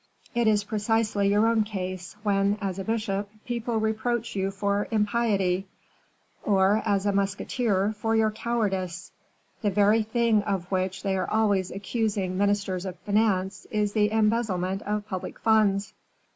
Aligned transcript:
It 0.33 0.47
is 0.47 0.63
precisely 0.63 1.27
your 1.27 1.45
own 1.45 1.63
case, 1.63 2.15
when, 2.23 2.57
as 2.59 2.79
a 2.79 2.83
bishop, 2.83 3.29
people 3.45 3.79
reproach 3.79 4.35
you 4.35 4.49
for 4.49 4.87
impiety; 4.89 5.67
or, 6.43 6.81
as 6.87 7.05
a 7.05 7.11
musketeer, 7.11 7.93
for 7.95 8.15
your 8.15 8.31
cowardice; 8.31 9.11
the 9.61 9.69
very 9.69 10.01
thing 10.01 10.41
of 10.41 10.71
which 10.71 11.03
they 11.03 11.15
are 11.15 11.29
always 11.29 11.69
accusing 11.69 12.35
ministers 12.35 12.83
of 12.87 12.97
finance 13.05 13.67
is 13.69 13.93
the 13.93 14.11
embezzlement 14.11 14.81
of 14.87 15.07
public 15.07 15.37
funds." 15.37 15.93